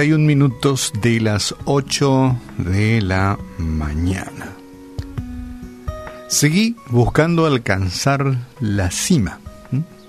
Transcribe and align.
51 0.00 0.24
minutos 0.26 0.94
de 1.02 1.20
las 1.20 1.54
8 1.66 2.36
de 2.56 3.02
la 3.02 3.38
mañana. 3.58 4.56
Seguí 6.26 6.74
buscando 6.88 7.44
alcanzar 7.44 8.38
la 8.60 8.90
cima. 8.90 9.40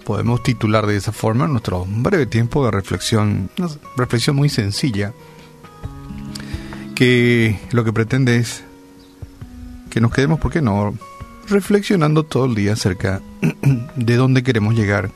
Podemos 0.06 0.44
titular 0.44 0.88
de 0.88 0.96
esa 0.96 1.12
forma 1.12 1.46
nuestro 1.46 1.86
breve 1.86 2.26
tiempo 2.26 2.64
de 2.64 2.72
reflexión, 2.72 3.50
una 3.58 3.68
reflexión 3.98 4.38
muy 4.38 4.48
sencilla, 4.48 5.12
que 6.96 7.60
lo 7.72 7.84
que 7.84 7.92
pretende 7.92 8.38
es 8.38 8.64
que 9.90 10.00
nos 10.00 10.14
quedemos, 10.14 10.40
¿por 10.40 10.54
qué 10.54 10.62
no?, 10.62 10.94
reflexionando 11.50 12.24
todo 12.24 12.46
el 12.46 12.56
día 12.56 12.74
acerca 12.74 13.22
de 13.98 14.16
dónde 14.16 14.42
queremos 14.42 14.74
llegar 14.74 15.12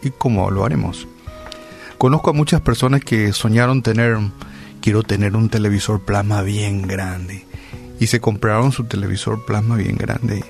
y 0.00 0.10
cómo 0.10 0.48
lo 0.52 0.64
haremos. 0.64 1.08
Conozco 2.00 2.30
a 2.30 2.32
muchas 2.32 2.62
personas 2.62 3.04
que 3.04 3.30
soñaron 3.34 3.82
tener, 3.82 4.16
quiero 4.80 5.02
tener 5.02 5.36
un 5.36 5.50
televisor 5.50 6.00
plasma 6.00 6.40
bien 6.40 6.88
grande. 6.88 7.44
Y 8.00 8.06
se 8.06 8.22
compraron 8.22 8.72
su 8.72 8.84
televisor 8.84 9.44
plasma 9.44 9.76
bien 9.76 9.96
grande. 9.98 10.42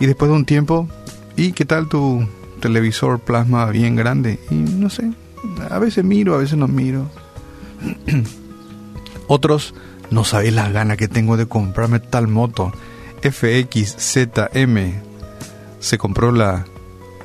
Y 0.00 0.06
después 0.06 0.30
de 0.30 0.36
un 0.38 0.46
tiempo, 0.46 0.88
¿y 1.36 1.52
qué 1.52 1.66
tal 1.66 1.90
tu 1.90 2.26
televisor 2.60 3.20
plasma 3.20 3.66
bien 3.66 3.96
grande? 3.96 4.38
Y 4.50 4.54
no 4.54 4.88
sé, 4.88 5.12
a 5.68 5.78
veces 5.78 6.06
miro, 6.06 6.34
a 6.34 6.38
veces 6.38 6.56
no 6.56 6.68
miro. 6.68 7.10
Otros, 9.28 9.74
no 10.10 10.24
sabéis 10.24 10.54
las 10.54 10.72
ganas 10.72 10.96
que 10.96 11.06
tengo 11.06 11.36
de 11.36 11.44
comprarme 11.44 12.00
tal 12.00 12.28
moto. 12.28 12.72
FXZM. 13.20 15.02
Se 15.80 15.98
compró 15.98 16.32
la 16.32 16.64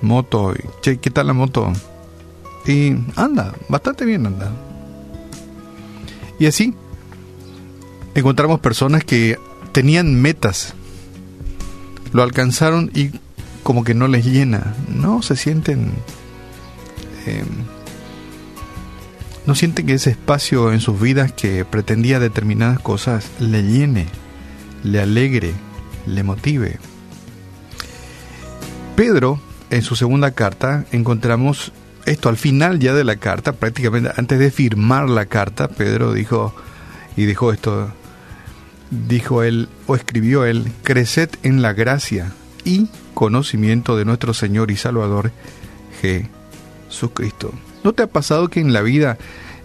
moto. 0.02 0.54
Che, 0.82 0.98
¿qué 0.98 1.10
tal 1.12 1.28
la 1.28 1.34
moto? 1.34 1.72
Y 2.66 2.96
anda, 3.16 3.54
bastante 3.70 4.06
bien 4.06 4.26
anda. 4.26 4.52
Y 6.40 6.46
así 6.46 6.74
encontramos 8.16 8.60
personas 8.60 9.04
que 9.04 9.38
tenían 9.72 10.22
metas, 10.22 10.74
lo 12.12 12.24
alcanzaron 12.24 12.92
y 12.94 13.12
como 13.64 13.84
que 13.84 13.96
no 13.96 14.08
les 14.08 14.26
llena, 14.26 14.76
no 14.88 15.22
se 15.22 15.36
sienten, 15.36 15.92
em, 17.26 17.48
no 19.46 19.56
sienten 19.56 19.88
que 19.88 19.94
ese 19.94 20.12
espacio 20.12 20.72
en 20.72 20.80
sus 20.80 21.00
vidas 21.00 21.32
que 21.32 21.66
pretendía 21.66 22.20
determinadas 22.20 22.80
cosas 22.80 23.30
le 23.40 23.64
llene, 23.64 24.08
le 24.84 25.02
alegre, 25.02 25.54
le 26.06 26.24
motive. 26.24 26.78
Pedro, 28.96 29.42
en 29.70 29.82
su 29.82 29.96
segunda 29.96 30.32
carta, 30.32 30.86
encontramos 30.92 31.72
esto 32.06 32.30
al 32.30 32.38
final 32.38 32.80
ya 32.80 32.94
de 32.94 33.04
la 33.04 33.16
carta, 33.18 33.54
prácticamente 33.54 34.12
antes 34.16 34.40
de 34.40 34.52
firmar 34.52 35.10
la 35.10 35.26
carta, 35.26 35.68
Pedro 35.68 36.14
dijo 36.14 36.54
y 37.16 37.26
dijo 37.26 37.54
esto, 37.54 37.92
dijo 38.90 39.44
él 39.44 39.70
o 39.88 39.96
escribió 39.96 40.46
él, 40.46 40.72
creced 40.84 41.30
en 41.44 41.62
la 41.62 41.74
gracia 41.74 42.32
y 42.66 42.88
conocimiento 43.14 43.98
de 43.98 44.06
nuestro 44.06 44.34
Señor 44.34 44.72
y 44.72 44.78
Salvador 44.78 45.32
Jesucristo. 46.02 47.54
¿No 47.84 47.94
te 47.94 48.04
ha 48.04 48.08
pasado 48.08 48.50
que 48.50 48.60
en 48.60 48.74
la 48.74 48.82
vida 48.82 49.18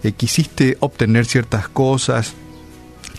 eh, 0.03 0.11
quisiste 0.11 0.77
obtener 0.79 1.25
ciertas 1.25 1.67
cosas, 1.67 2.33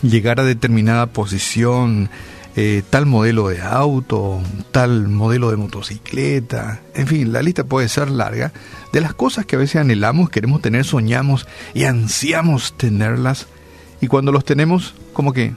llegar 0.01 0.39
a 0.39 0.43
determinada 0.43 1.07
posición, 1.07 2.09
eh, 2.55 2.83
tal 2.89 3.05
modelo 3.05 3.47
de 3.47 3.61
auto, 3.61 4.41
tal 4.71 5.07
modelo 5.07 5.51
de 5.51 5.57
motocicleta, 5.57 6.81
en 6.93 7.07
fin, 7.07 7.31
la 7.31 7.41
lista 7.41 7.63
puede 7.63 7.87
ser 7.87 8.09
larga, 8.09 8.51
de 8.91 9.01
las 9.01 9.13
cosas 9.13 9.45
que 9.45 9.55
a 9.55 9.59
veces 9.59 9.77
anhelamos, 9.77 10.29
queremos 10.29 10.61
tener, 10.61 10.83
soñamos 10.83 11.47
y 11.73 11.85
ansiamos 11.85 12.73
tenerlas, 12.77 13.47
y 14.01 14.07
cuando 14.07 14.31
los 14.31 14.43
tenemos, 14.43 14.95
como 15.13 15.31
que, 15.31 15.53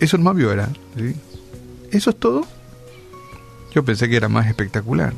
eso 0.00 0.16
es 0.16 0.22
más 0.22 0.36
era, 0.38 0.70
¿eso 1.90 2.10
es 2.10 2.16
todo? 2.16 2.46
Yo 3.74 3.84
pensé 3.84 4.08
que 4.08 4.16
era 4.16 4.28
más 4.28 4.46
espectacular. 4.46 5.12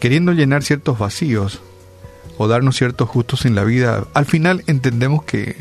Queriendo 0.00 0.32
llenar 0.32 0.64
ciertos 0.64 0.98
vacíos 0.98 1.60
o 2.38 2.48
darnos 2.48 2.76
ciertos 2.76 3.08
gustos 3.08 3.44
en 3.44 3.54
la 3.54 3.62
vida, 3.62 4.04
al 4.14 4.26
final 4.26 4.64
entendemos 4.66 5.22
que 5.22 5.56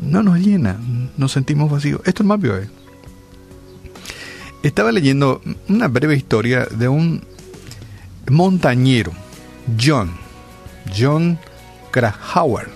no 0.00 0.22
nos 0.22 0.38
llena, 0.38 0.78
nos 1.16 1.32
sentimos 1.32 1.70
vacíos. 1.70 2.00
Esto 2.04 2.22
es 2.22 2.26
más 2.26 2.42
¿eh? 2.42 2.70
Estaba 4.66 4.90
leyendo 4.90 5.42
una 5.68 5.86
breve 5.86 6.16
historia 6.16 6.66
de 6.68 6.88
un 6.88 7.22
montañero, 8.28 9.12
John, 9.80 10.10
John 10.92 11.38
Krakauer. 11.92 12.68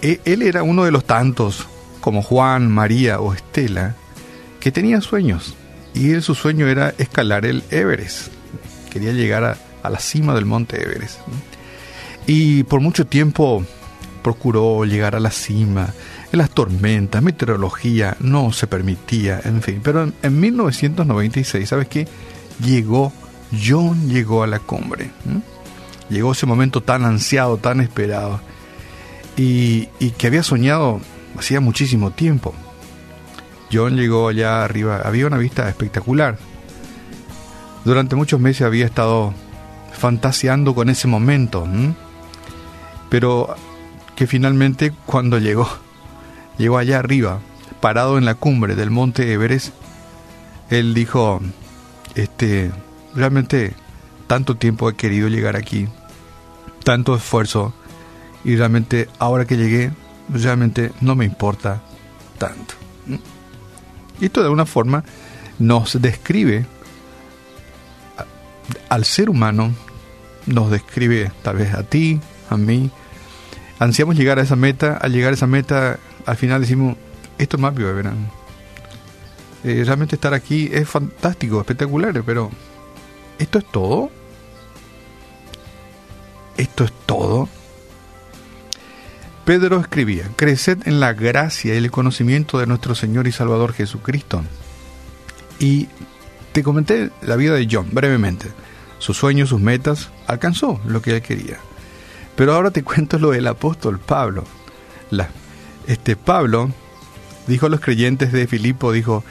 E, 0.00 0.20
él 0.24 0.42
era 0.42 0.62
uno 0.62 0.84
de 0.84 0.92
los 0.92 1.04
tantos, 1.04 1.66
como 2.00 2.22
Juan, 2.22 2.70
María 2.70 3.18
o 3.18 3.34
Estela, 3.34 3.96
que 4.60 4.70
tenía 4.70 5.00
sueños. 5.00 5.56
Y 5.92 6.20
su 6.20 6.36
sueño 6.36 6.68
era 6.68 6.94
escalar 6.98 7.46
el 7.46 7.64
Everest. 7.72 8.28
Quería 8.92 9.10
llegar 9.10 9.58
a 9.82 9.90
la 9.90 9.98
cima 9.98 10.36
del 10.36 10.44
monte 10.44 10.80
Everest. 10.80 11.18
Y 12.28 12.62
por 12.62 12.78
mucho 12.78 13.08
tiempo 13.08 13.66
procuró 14.22 14.84
llegar 14.84 15.16
a 15.16 15.20
la 15.20 15.32
cima 15.32 15.92
las 16.36 16.50
tormentas, 16.50 17.22
meteorología, 17.22 18.16
no 18.20 18.52
se 18.52 18.66
permitía, 18.66 19.40
en 19.44 19.62
fin. 19.62 19.80
Pero 19.82 20.10
en, 20.22 20.40
1996, 20.40 21.68
¿sabes 21.68 21.88
qué? 21.88 22.08
Llegó, 22.60 23.12
John 23.52 24.08
llegó 24.08 24.42
a 24.42 24.46
la 24.46 24.58
cumbre. 24.58 25.10
Llegó 26.08 26.32
ese 26.32 26.46
momento 26.46 26.82
tan 26.82 27.04
ansiado, 27.04 27.56
tan 27.56 27.80
esperado, 27.80 28.40
y, 29.36 29.88
y 29.98 30.10
que 30.10 30.26
había 30.26 30.42
soñado 30.42 31.00
hacía 31.38 31.60
muchísimo 31.60 32.10
tiempo. 32.10 32.54
John 33.72 33.96
llegó 33.96 34.28
allá 34.28 34.64
arriba, 34.64 35.02
había 35.04 35.26
una 35.26 35.38
vista 35.38 35.68
espectacular. 35.68 36.38
Durante 37.84 38.16
muchos 38.16 38.40
meses 38.40 38.62
había 38.62 38.86
estado 38.86 39.34
fantaseando 39.92 40.74
con 40.74 40.90
ese 40.90 41.08
momento, 41.08 41.66
pero 43.08 43.54
que 44.16 44.26
finalmente 44.26 44.92
cuando 45.06 45.38
llegó 45.38 45.68
llegó 46.58 46.78
allá 46.78 46.98
arriba, 46.98 47.40
parado 47.80 48.18
en 48.18 48.24
la 48.24 48.34
cumbre 48.34 48.74
del 48.74 48.90
monte 48.90 49.32
Everest, 49.32 49.74
él 50.70 50.94
dijo, 50.94 51.40
este, 52.14 52.70
realmente 53.14 53.74
tanto 54.26 54.56
tiempo 54.56 54.88
he 54.88 54.94
querido 54.94 55.28
llegar 55.28 55.56
aquí, 55.56 55.88
tanto 56.82 57.14
esfuerzo, 57.14 57.74
y 58.44 58.56
realmente 58.56 59.08
ahora 59.18 59.46
que 59.46 59.56
llegué, 59.56 59.92
realmente 60.28 60.92
no 61.00 61.14
me 61.14 61.24
importa 61.24 61.82
tanto. 62.38 62.74
Y 64.20 64.26
esto 64.26 64.40
de 64.40 64.46
alguna 64.46 64.66
forma 64.66 65.04
nos 65.58 66.00
describe 66.00 66.66
al 68.88 69.04
ser 69.04 69.30
humano, 69.30 69.72
nos 70.46 70.70
describe 70.70 71.32
tal 71.42 71.56
vez 71.56 71.74
a 71.74 71.82
ti, 71.82 72.20
a 72.50 72.56
mí. 72.56 72.90
Ansiamos 73.78 74.16
llegar 74.16 74.38
a 74.38 74.42
esa 74.42 74.56
meta, 74.56 74.96
al 74.96 75.12
llegar 75.12 75.32
a 75.32 75.34
esa 75.34 75.46
meta 75.46 75.98
al 76.26 76.36
final 76.36 76.60
decimos, 76.60 76.96
esto 77.38 77.56
es 77.56 77.60
más 77.60 77.74
de. 77.74 78.30
Eh, 79.64 79.82
realmente 79.84 80.16
estar 80.16 80.34
aquí 80.34 80.68
es 80.72 80.88
fantástico, 80.88 81.60
espectacular, 81.60 82.22
pero 82.24 82.50
¿esto 83.38 83.58
es 83.58 83.64
todo? 83.70 84.10
¿Esto 86.56 86.84
es 86.84 86.92
todo? 87.06 87.48
Pedro 89.44 89.80
escribía, 89.80 90.30
creced 90.36 90.86
en 90.86 91.00
la 91.00 91.12
gracia 91.12 91.74
y 91.74 91.78
el 91.78 91.90
conocimiento 91.90 92.58
de 92.58 92.66
nuestro 92.66 92.94
Señor 92.94 93.26
y 93.26 93.32
Salvador 93.32 93.72
Jesucristo. 93.72 94.42
Y 95.58 95.88
te 96.52 96.62
comenté 96.62 97.10
la 97.22 97.36
vida 97.36 97.54
de 97.54 97.68
John 97.70 97.88
brevemente. 97.92 98.48
Sus 98.98 99.16
sueños, 99.16 99.50
sus 99.50 99.60
metas, 99.60 100.10
alcanzó 100.26 100.80
lo 100.86 101.02
que 101.02 101.16
él 101.16 101.22
quería. 101.22 101.58
Pero 102.36 102.54
ahora 102.54 102.70
te 102.70 102.82
cuento 102.84 103.18
lo 103.18 103.30
del 103.32 103.46
apóstol 103.46 103.98
Pablo. 103.98 104.44
La, 105.10 105.28
este 105.86 106.16
Pablo 106.16 106.70
dijo 107.46 107.66
a 107.66 107.68
los 107.68 107.80
creyentes 107.80 108.32
de 108.32 108.46
Filipo, 108.46 108.92
dijo, 108.92 109.24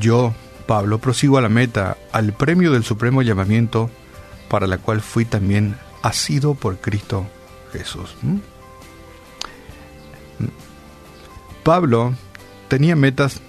yo, 0.00 0.34
Pablo, 0.66 0.98
prosigo 0.98 1.38
a 1.38 1.42
la 1.42 1.48
meta, 1.48 1.96
al 2.12 2.32
premio 2.32 2.72
del 2.72 2.84
supremo 2.84 3.22
llamamiento, 3.22 3.90
para 4.48 4.66
la 4.66 4.78
cual 4.78 5.00
fui 5.00 5.24
también 5.24 5.76
asido 6.02 6.54
por 6.54 6.78
Cristo 6.78 7.26
Jesús. 7.72 8.14
Pablo 11.62 12.14
tenía 12.68 12.94
metas 12.96 13.40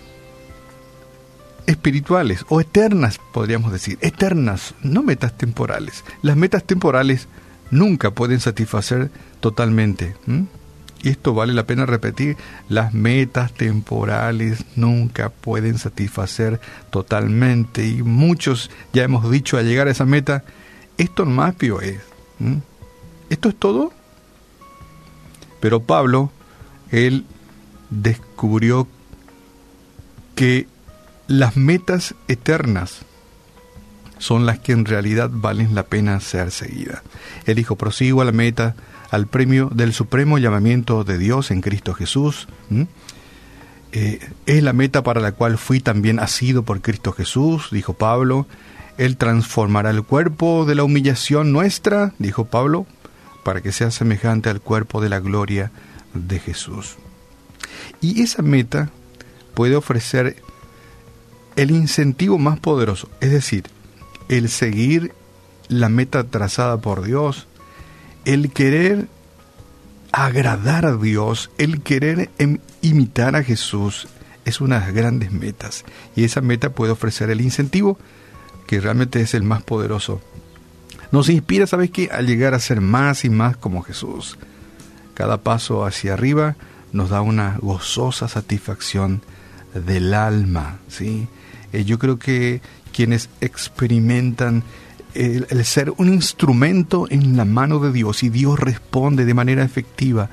espirituales 1.67 2.45
o 2.49 2.61
eternas, 2.61 3.19
podríamos 3.31 3.71
decir, 3.71 3.97
eternas, 4.01 4.73
no 4.81 5.03
metas 5.03 5.37
temporales. 5.37 6.03
Las 6.21 6.37
metas 6.37 6.63
temporales 6.63 7.27
nunca 7.69 8.11
pueden 8.11 8.39
satisfacer 8.39 9.11
totalmente. 9.39 10.15
Y 11.03 11.09
esto 11.09 11.33
vale 11.33 11.53
la 11.53 11.67
pena 11.67 11.85
repetir, 11.85 12.37
las 12.69 12.93
metas 12.93 13.53
temporales 13.53 14.65
nunca 14.75 15.29
pueden 15.29 15.77
satisfacer 15.77 16.59
totalmente 16.89 17.85
y 17.85 18.01
muchos 18.01 18.71
ya 18.93 19.03
hemos 19.03 19.29
dicho 19.29 19.57
al 19.57 19.67
llegar 19.67 19.87
a 19.87 19.91
esa 19.91 20.05
meta, 20.05 20.43
esto 20.97 21.25
más 21.25 21.55
pío 21.55 21.81
es. 21.81 21.99
¿Esto 23.29 23.49
es 23.49 23.55
todo? 23.55 23.91
Pero 25.59 25.83
Pablo, 25.83 26.31
él 26.91 27.25
descubrió 27.89 28.87
que 30.35 30.67
las 31.27 31.57
metas 31.57 32.15
eternas 32.27 32.99
son 34.19 34.45
las 34.45 34.59
que 34.59 34.71
en 34.71 34.85
realidad 34.85 35.29
valen 35.31 35.75
la 35.75 35.83
pena 35.83 36.19
ser 36.19 36.51
seguidas. 36.51 37.01
Él 37.45 37.55
dijo, 37.55 37.75
prosigo 37.75 38.21
a 38.21 38.25
la 38.25 38.31
meta, 38.31 38.75
al 39.11 39.27
premio 39.27 39.69
del 39.73 39.93
supremo 39.93 40.37
llamamiento 40.37 41.03
de 41.03 41.17
Dios 41.17 41.51
en 41.51 41.61
Cristo 41.61 41.93
Jesús. 41.93 42.47
Eh, 43.91 44.19
es 44.45 44.63
la 44.63 44.73
meta 44.73 45.03
para 45.03 45.21
la 45.21 45.31
cual 45.31 45.57
fui 45.57 45.79
también 45.79 46.19
asido 46.19 46.63
por 46.63 46.81
Cristo 46.81 47.11
Jesús, 47.13 47.69
dijo 47.71 47.93
Pablo. 47.93 48.47
Él 48.97 49.17
transformará 49.17 49.91
el 49.91 50.03
cuerpo 50.03 50.65
de 50.65 50.75
la 50.75 50.83
humillación 50.83 51.51
nuestra, 51.51 52.13
dijo 52.19 52.45
Pablo, 52.45 52.85
para 53.43 53.61
que 53.61 53.71
sea 53.71 53.91
semejante 53.91 54.49
al 54.49 54.59
cuerpo 54.59 55.01
de 55.01 55.09
la 55.09 55.19
gloria 55.19 55.71
de 56.13 56.39
Jesús. 56.39 56.95
Y 58.01 58.21
esa 58.21 58.41
meta 58.41 58.89
puede 59.53 59.75
ofrecer 59.75 60.35
el 61.55 61.71
incentivo 61.71 62.37
más 62.37 62.59
poderoso, 62.59 63.09
es 63.19 63.31
decir, 63.31 63.63
el 64.29 64.49
seguir 64.49 65.13
la 65.69 65.89
meta 65.89 66.23
trazada 66.25 66.77
por 66.77 67.03
Dios, 67.03 67.47
el 68.25 68.51
querer 68.51 69.07
agradar 70.11 70.85
a 70.85 70.95
Dios, 70.95 71.51
el 71.57 71.81
querer 71.81 72.29
em, 72.37 72.59
imitar 72.81 73.35
a 73.35 73.43
Jesús, 73.43 74.07
es 74.45 74.61
una 74.61 74.79
de 74.79 74.85
las 74.85 74.95
grandes 74.95 75.31
metas. 75.31 75.83
Y 76.15 76.23
esa 76.23 76.41
meta 76.41 76.69
puede 76.69 76.93
ofrecer 76.93 77.29
el 77.29 77.41
incentivo, 77.41 77.97
que 78.65 78.79
realmente 78.79 79.21
es 79.21 79.33
el 79.33 79.43
más 79.43 79.61
poderoso. 79.63 80.21
Nos 81.11 81.29
inspira, 81.29 81.67
¿sabes 81.67 81.91
qué? 81.91 82.09
A 82.11 82.21
llegar 82.21 82.53
a 82.53 82.59
ser 82.59 82.81
más 82.81 83.25
y 83.25 83.29
más 83.29 83.57
como 83.57 83.81
Jesús. 83.81 84.37
Cada 85.13 85.41
paso 85.41 85.85
hacia 85.85 86.13
arriba 86.13 86.55
nos 86.91 87.09
da 87.09 87.21
una 87.21 87.57
gozosa 87.61 88.27
satisfacción 88.27 89.21
del 89.73 90.13
alma, 90.13 90.79
¿sí? 90.87 91.27
Eh, 91.73 91.83
yo 91.83 91.99
creo 91.99 92.17
que 92.17 92.61
quienes 92.91 93.29
experimentan 93.41 94.63
el, 95.13 95.65
ser 95.65 95.93
un 95.97 96.13
instrumento 96.13 97.07
en 97.09 97.37
la 97.37 97.45
mano 97.45 97.79
de 97.79 97.91
Dios 97.91 98.23
y 98.23 98.29
Dios 98.29 98.59
responde 98.59 99.25
de 99.25 99.33
manera 99.33 99.63
efectiva 99.63 100.29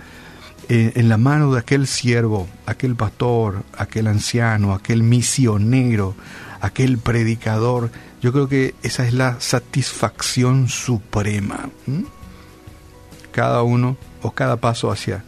eh, 0.68 0.92
en 0.96 1.08
la 1.08 1.18
mano 1.18 1.52
de 1.52 1.60
aquel 1.60 1.86
siervo, 1.86 2.48
aquel 2.66 2.94
pastor, 2.94 3.64
aquel 3.76 4.06
anciano, 4.06 4.72
aquel 4.72 5.02
misionero, 5.02 6.14
aquel 6.60 6.98
predicador. 6.98 7.90
Yo 8.22 8.32
creo 8.32 8.48
que 8.48 8.74
esa 8.82 9.06
es 9.06 9.12
la 9.12 9.40
satisfacción 9.40 10.68
suprema. 10.68 11.68
Cada 13.30 13.62
uno 13.62 13.98
o 14.22 14.30
cada 14.30 14.56
paso 14.56 14.90
hacia, 14.90 15.22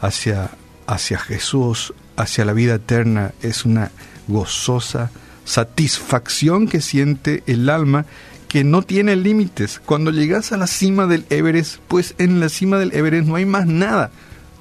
hacia, 0.00 0.50
hacia 0.86 1.18
Jesús, 1.18 1.94
hacia 2.16 2.44
la 2.44 2.52
vida 2.52 2.74
eterna, 2.74 3.32
es 3.40 3.64
una 3.64 3.90
gozosa 4.28 5.10
satisfacción 5.46 6.66
que 6.68 6.82
siente 6.82 7.42
el 7.46 7.70
alma 7.70 8.04
que 8.48 8.64
no 8.64 8.82
tiene 8.82 9.16
límites. 9.16 9.80
Cuando 9.84 10.10
llegas 10.10 10.52
a 10.52 10.56
la 10.56 10.66
cima 10.66 11.06
del 11.06 11.24
Everest, 11.30 11.78
pues 11.88 12.14
en 12.18 12.40
la 12.40 12.48
cima 12.48 12.78
del 12.78 12.94
Everest 12.94 13.26
no 13.26 13.36
hay 13.36 13.46
más 13.46 13.66
nada. 13.66 14.10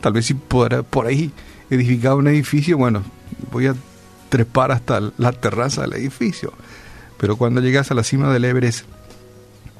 Tal 0.01 0.13
vez 0.13 0.27
si 0.27 0.33
por, 0.35 0.83
por 0.85 1.07
ahí 1.07 1.31
edificar 1.69 2.13
un 2.13 2.27
edificio, 2.27 2.77
bueno, 2.77 3.03
voy 3.51 3.67
a 3.67 3.75
trepar 4.29 4.71
hasta 4.71 5.11
la 5.17 5.31
terraza 5.33 5.81
del 5.81 5.93
edificio. 5.93 6.53
Pero 7.17 7.35
cuando 7.35 7.61
llegas 7.61 7.91
a 7.91 7.95
la 7.95 8.03
cima 8.03 8.31
del 8.31 8.45
Everest, 8.45 8.85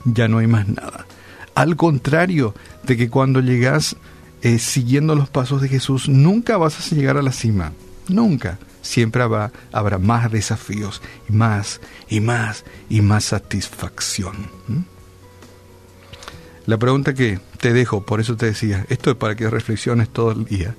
ya 0.05 0.27
no 0.27 0.39
hay 0.39 0.47
más 0.47 0.67
nada. 0.67 1.05
Al 1.53 1.75
contrario 1.75 2.53
de 2.83 2.97
que 2.97 3.09
cuando 3.09 3.39
llegas 3.39 3.95
eh, 4.41 4.59
siguiendo 4.59 5.15
los 5.15 5.29
pasos 5.29 5.61
de 5.61 5.69
Jesús, 5.69 6.09
nunca 6.09 6.57
vas 6.57 6.91
a 6.91 6.95
llegar 6.95 7.17
a 7.17 7.21
la 7.21 7.31
cima. 7.31 7.73
Nunca 8.07 8.59
siempre 8.85 9.23
habrá, 9.23 9.51
habrá 9.71 9.97
más 9.97 10.31
desafíos 10.31 11.01
y 11.27 11.33
más 11.33 11.81
y 12.07 12.19
más 12.19 12.63
y 12.89 13.01
más 13.01 13.25
satisfacción. 13.25 14.35
La 16.65 16.77
pregunta 16.77 17.13
que 17.13 17.39
te 17.59 17.73
dejo, 17.73 18.05
por 18.05 18.19
eso 18.19 18.37
te 18.37 18.47
decía, 18.47 18.85
esto 18.89 19.11
es 19.11 19.17
para 19.17 19.35
que 19.35 19.49
reflexiones 19.49 20.09
todo 20.09 20.31
el 20.31 20.45
día. 20.45 20.75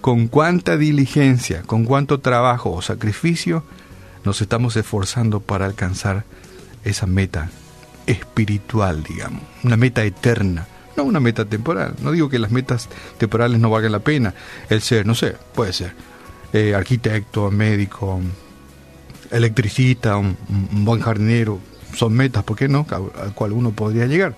¿Con 0.00 0.28
cuánta 0.28 0.76
diligencia, 0.76 1.62
con 1.62 1.84
cuánto 1.84 2.20
trabajo 2.20 2.72
o 2.72 2.82
sacrificio 2.82 3.64
nos 4.24 4.40
estamos 4.40 4.76
esforzando 4.76 5.40
para 5.40 5.66
alcanzar 5.66 6.24
esa 6.84 7.06
meta 7.06 7.50
espiritual, 8.06 9.02
digamos, 9.02 9.42
una 9.64 9.76
meta 9.76 10.04
eterna, 10.04 10.66
no 10.96 11.04
una 11.04 11.20
meta 11.20 11.44
temporal. 11.44 11.94
No 12.00 12.12
digo 12.12 12.28
que 12.28 12.38
las 12.38 12.50
metas 12.50 12.88
temporales 13.18 13.60
no 13.60 13.70
valgan 13.70 13.92
la 13.92 13.98
pena, 14.00 14.34
el 14.68 14.80
ser, 14.82 15.06
no 15.06 15.14
sé, 15.14 15.36
puede 15.54 15.72
ser 15.72 15.92
eh, 16.52 16.74
arquitecto, 16.74 17.50
médico, 17.50 18.20
electricista, 19.30 20.16
un, 20.16 20.36
buen 20.84 21.00
jardinero, 21.00 21.58
son 21.94 22.14
metas, 22.14 22.44
¿por 22.44 22.56
qué 22.56 22.68
no? 22.68 22.86
Al, 22.90 23.34
cual 23.34 23.52
uno 23.52 23.72
podría 23.72 24.06
llegar. 24.06 24.34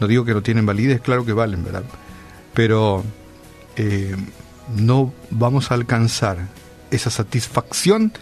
No 0.00 0.06
digo 0.06 0.24
que 0.24 0.34
no 0.34 0.42
tienen 0.42 0.66
validez, 0.66 1.00
claro 1.00 1.24
que 1.24 1.32
valen, 1.32 1.64
¿verdad? 1.64 1.84
Pero 2.54 3.04
eh, 3.76 4.16
no 4.76 5.12
vamos 5.30 5.70
a 5.70 5.74
alcanzar 5.74 6.48
esa 6.90 7.10
satisfacción 7.10 8.12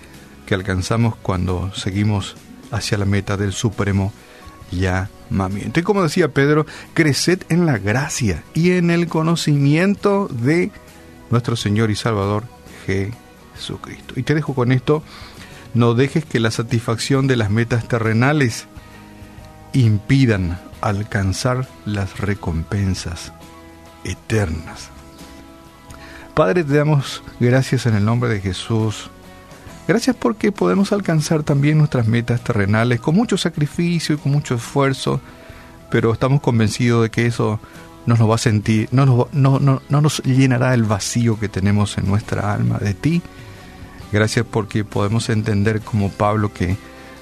que 0.46 0.54
alcanzamos 0.54 1.16
cuando 1.16 1.72
seguimos 1.74 2.36
hacia 2.70 2.98
la 2.98 3.04
meta 3.04 3.36
del 3.36 3.52
supremo 3.52 4.12
llamamiento. 4.70 5.80
Y 5.80 5.82
como 5.82 6.02
decía 6.02 6.28
Pedro, 6.28 6.66
creced 6.94 7.42
en 7.48 7.66
la 7.66 7.78
gracia 7.78 8.42
y 8.54 8.72
en 8.72 8.90
el 8.90 9.08
conocimiento 9.08 10.28
de 10.28 10.70
nuestro 11.30 11.56
Señor 11.56 11.90
y 11.90 11.96
Salvador 11.96 12.44
Jesucristo. 12.86 14.14
Y 14.16 14.22
te 14.22 14.34
dejo 14.34 14.54
con 14.54 14.72
esto, 14.72 15.02
no 15.74 15.94
dejes 15.94 16.24
que 16.24 16.40
la 16.40 16.50
satisfacción 16.50 17.26
de 17.26 17.36
las 17.36 17.50
metas 17.50 17.86
terrenales 17.88 18.66
impidan 19.72 20.58
alcanzar 20.80 21.68
las 21.84 22.18
recompensas 22.18 23.32
eternas. 24.04 24.90
Padre, 26.34 26.64
te 26.64 26.74
damos 26.74 27.22
gracias 27.40 27.86
en 27.86 27.94
el 27.94 28.04
nombre 28.04 28.28
de 28.28 28.40
Jesús. 28.40 29.10
Gracias 29.88 30.16
porque 30.16 30.52
podemos 30.52 30.92
alcanzar 30.92 31.42
también 31.42 31.78
nuestras 31.78 32.06
metas 32.06 32.42
terrenales 32.42 33.00
con 33.00 33.14
mucho 33.14 33.36
sacrificio 33.36 34.14
y 34.14 34.18
con 34.18 34.32
mucho 34.32 34.56
esfuerzo, 34.56 35.20
pero 35.90 36.12
estamos 36.12 36.40
convencidos 36.40 37.04
de 37.04 37.10
que 37.10 37.26
eso 37.26 37.60
no 38.06 38.16
nos 38.16 38.30
va 38.30 38.36
a 38.36 38.38
sentir, 38.38 38.88
no 38.92 39.04
nos, 39.04 39.32
no, 39.32 39.58
no, 39.58 39.82
no 39.88 40.00
nos 40.00 40.22
llenará 40.22 40.74
el 40.74 40.84
vacío 40.84 41.38
que 41.38 41.48
tenemos 41.48 41.98
en 41.98 42.06
nuestra 42.06 42.52
alma 42.52 42.78
de 42.78 42.94
ti. 42.94 43.22
Gracias 44.12 44.46
porque 44.48 44.84
podemos 44.84 45.28
entender 45.28 45.80
como 45.80 46.10
Pablo 46.10 46.52
que 46.52 46.76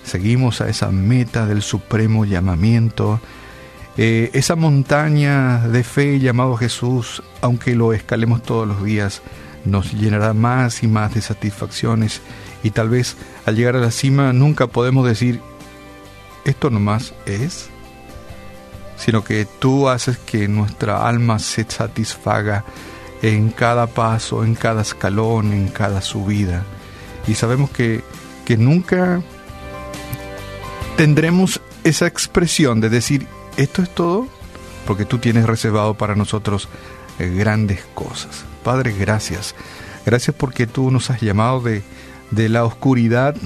seguimos 0.05 0.61
a 0.61 0.69
esa 0.69 0.91
meta 0.91 1.47
del 1.47 1.63
supremo 1.63 2.27
llamamiento, 2.27 3.21
eh, 3.97 4.31
esa 4.35 4.57
montaña 4.57 5.67
de 5.69 5.83
fe 5.85 6.19
llamado 6.19 6.57
Jesús, 6.57 7.23
aunque 7.41 7.75
lo 7.75 7.93
escalemos 7.93 8.43
todos 8.43 8.69
los 8.69 8.85
días, 8.85 9.23
nos 9.65 9.93
llenará 9.93 10.35
más 10.35 10.83
y 10.83 10.89
más 10.89 11.15
de 11.15 11.23
satisfacciones. 11.23 12.21
Y 12.63 12.71
tal 12.71 12.91
vez 12.91 13.17
al 13.47 13.57
llegar 13.57 13.77
a 13.77 13.81
la 13.81 13.91
cima 13.91 14.33
nunca 14.33 14.67
podemos 14.67 15.07
decir, 15.07 15.41
esto 16.45 16.69
nomás 16.69 17.15
es 17.25 17.71
sino 19.05 19.23
que 19.23 19.45
tú 19.45 19.91
haces 19.91 20.17
que 20.17 20.49
nuestra 20.49 21.07
alma 21.07 21.39
se 21.39 21.67
satisfaga 21.69 22.65
en 23.21 23.51
cada 23.51 23.87
paso, 23.87 24.45
en 24.45 24.55
cada 24.55 24.81
escalón, 24.81 25.53
en 25.53 25.69
cada 25.69 26.01
subida. 26.01 26.65
Y 27.27 27.35
sabemos 27.35 27.69
que, 27.69 28.03
que 28.47 28.57
nunca 28.57 29.21
tendremos 30.97 31.61
esa 31.85 32.07
expresión 32.07 32.81
de 32.81 32.89
decir, 32.89 33.27
esto 33.59 33.83
es 33.83 33.91
todo, 33.95 34.27
porque 34.87 35.05
tú 35.05 35.19
tienes 35.19 35.45
reservado 35.45 35.93
para 35.93 36.15
nosotros 36.15 36.71
eh, 37.19 37.29
grandes 37.29 37.85
cosas. 37.93 38.47
Padre, 38.63 38.95
gracias. 38.99 39.55
Gracias 40.07 40.35
porque 40.35 40.67
tú 40.67 40.91
nos 40.91 41.11
has 41.11 41.21
llamado 41.21 41.61
de, 41.61 41.83
de 42.31 42.49
la 42.49 42.65
oscuridad 42.65 43.37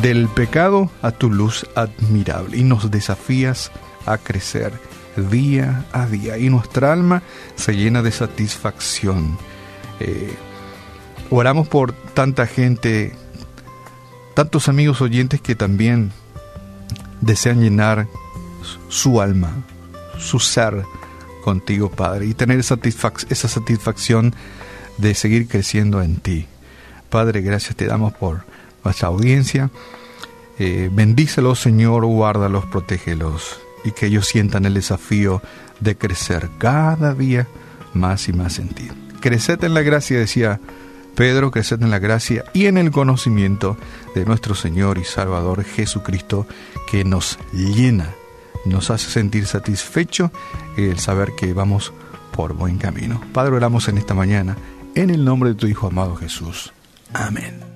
del 0.00 0.28
pecado 0.28 0.90
a 1.02 1.10
tu 1.10 1.30
luz 1.30 1.66
admirable 1.74 2.56
y 2.56 2.64
nos 2.64 2.90
desafías 2.90 3.70
a 4.06 4.18
crecer 4.18 4.72
día 5.16 5.84
a 5.92 6.06
día 6.06 6.38
y 6.38 6.48
nuestra 6.48 6.92
alma 6.92 7.22
se 7.56 7.74
llena 7.76 8.02
de 8.02 8.12
satisfacción. 8.12 9.36
Eh, 10.00 10.34
oramos 11.30 11.68
por 11.68 11.92
tanta 11.92 12.46
gente, 12.46 13.14
tantos 14.34 14.68
amigos 14.68 15.00
oyentes 15.00 15.40
que 15.40 15.54
también 15.54 16.12
desean 17.20 17.60
llenar 17.60 18.08
su 18.88 19.20
alma, 19.20 19.52
su 20.18 20.38
ser 20.38 20.84
contigo, 21.44 21.90
Padre, 21.90 22.26
y 22.26 22.34
tener 22.34 22.58
esa 22.58 22.78
satisfacción 23.48 24.34
de 24.98 25.14
seguir 25.14 25.48
creciendo 25.48 26.02
en 26.02 26.16
ti. 26.16 26.46
Padre, 27.10 27.42
gracias 27.42 27.76
te 27.76 27.86
damos 27.86 28.12
por 28.14 28.44
nuestra 28.84 29.08
audiencia. 29.08 29.70
Eh, 30.58 30.88
bendícelos, 30.92 31.60
Señor, 31.60 32.04
guárdalos, 32.06 32.64
protégelos 32.66 33.61
y 33.84 33.92
que 33.92 34.06
ellos 34.06 34.26
sientan 34.26 34.64
el 34.64 34.74
desafío 34.74 35.42
de 35.80 35.96
crecer 35.96 36.50
cada 36.58 37.14
día 37.14 37.46
más 37.94 38.28
y 38.28 38.32
más 38.32 38.58
en 38.58 38.68
ti. 38.68 38.88
Creced 39.20 39.62
en 39.64 39.74
la 39.74 39.82
gracia, 39.82 40.18
decía 40.18 40.60
Pedro, 41.14 41.50
creced 41.50 41.82
en 41.82 41.90
la 41.90 41.98
gracia 41.98 42.44
y 42.52 42.66
en 42.66 42.78
el 42.78 42.90
conocimiento 42.90 43.76
de 44.14 44.24
nuestro 44.24 44.54
Señor 44.54 44.98
y 44.98 45.04
Salvador 45.04 45.64
Jesucristo, 45.64 46.46
que 46.90 47.04
nos 47.04 47.38
llena, 47.52 48.10
nos 48.64 48.90
hace 48.90 49.10
sentir 49.10 49.46
satisfecho 49.46 50.30
el 50.76 50.98
saber 50.98 51.32
que 51.36 51.52
vamos 51.52 51.92
por 52.32 52.54
buen 52.54 52.78
camino. 52.78 53.20
Padre, 53.32 53.56
oramos 53.56 53.88
en 53.88 53.98
esta 53.98 54.14
mañana, 54.14 54.56
en 54.94 55.10
el 55.10 55.24
nombre 55.24 55.50
de 55.50 55.56
tu 55.56 55.66
Hijo 55.66 55.88
amado 55.88 56.16
Jesús. 56.16 56.72
Amén. 57.12 57.71